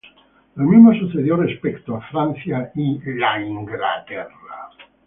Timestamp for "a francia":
1.95-2.71